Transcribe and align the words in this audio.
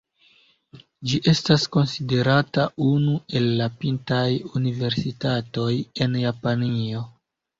Ĝi 1.09 1.17
estas 1.31 1.65
konsiderata 1.75 2.63
unu 2.87 3.13
el 3.41 3.45
la 3.61 3.67
pintaj 3.83 4.25
universitatoj 4.61 5.69
en 6.07 6.17
Japanio. 6.25 7.05